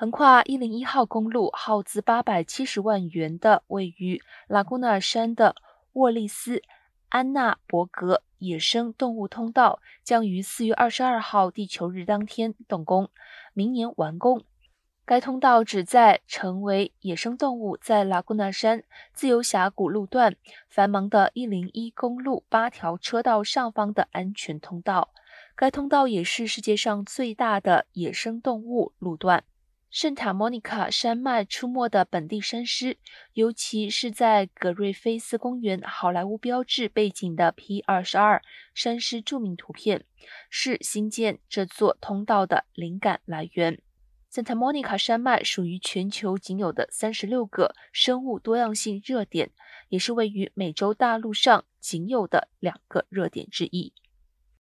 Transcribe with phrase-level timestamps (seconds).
[0.00, 5.54] 横跨一零一号公路，耗资八百七十万元的位于拉古纳山的
[5.92, 6.62] 沃利斯
[7.10, 13.10] 安纳伯格野生动物通道，将于四月二十二号地球日当天动工，
[13.52, 14.42] 明年完工。
[15.04, 18.82] 该通道旨在成为野生动物在拉古纳山
[19.12, 20.34] 自由峡谷路段
[20.70, 25.10] 繁忙的一零一公路八条车道上方的安全通道。
[25.54, 29.44] 该通道也是世界上最大的野生动物路段。
[29.90, 32.96] 圣塔莫尼卡山脉出没的本地山狮，
[33.32, 38.40] 尤其是在格瑞菲斯公园好莱坞标志背景的 P 二十二
[38.72, 40.04] 山狮著名图片，
[40.48, 43.82] 是新建这座通道的灵感来源。
[44.30, 49.50] 圣塔莫尼卡山脉属于全球仅有的三十六个生物多样性热点，
[49.88, 53.92] 也是位于美洲大陆上仅有的两个热点之一。